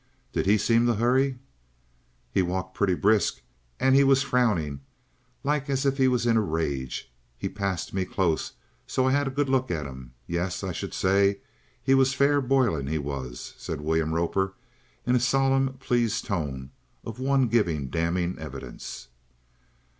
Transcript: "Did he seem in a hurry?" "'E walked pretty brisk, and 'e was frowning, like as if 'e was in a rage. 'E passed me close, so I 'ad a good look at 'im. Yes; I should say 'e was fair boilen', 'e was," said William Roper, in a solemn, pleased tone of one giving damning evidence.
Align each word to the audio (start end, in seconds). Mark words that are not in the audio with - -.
"Did 0.33 0.47
he 0.47 0.57
seem 0.57 0.87
in 0.89 0.89
a 0.89 0.95
hurry?" 0.95 1.37
"'E 2.35 2.41
walked 2.41 2.73
pretty 2.73 2.95
brisk, 2.95 3.43
and 3.79 3.95
'e 3.95 4.03
was 4.03 4.23
frowning, 4.23 4.81
like 5.43 5.69
as 5.69 5.85
if 5.85 5.99
'e 5.99 6.07
was 6.07 6.25
in 6.25 6.37
a 6.37 6.41
rage. 6.41 7.13
'E 7.39 7.47
passed 7.49 7.93
me 7.93 8.03
close, 8.03 8.53
so 8.87 9.05
I 9.05 9.13
'ad 9.13 9.27
a 9.27 9.29
good 9.29 9.47
look 9.47 9.69
at 9.69 9.85
'im. 9.85 10.13
Yes; 10.25 10.63
I 10.63 10.71
should 10.71 10.95
say 10.95 11.41
'e 11.87 11.93
was 11.93 12.15
fair 12.15 12.41
boilen', 12.41 12.89
'e 12.89 12.97
was," 12.97 13.53
said 13.59 13.79
William 13.81 14.11
Roper, 14.11 14.55
in 15.05 15.15
a 15.15 15.19
solemn, 15.19 15.73
pleased 15.73 16.25
tone 16.25 16.71
of 17.05 17.19
one 17.19 17.47
giving 17.47 17.87
damning 17.89 18.39
evidence. 18.39 19.09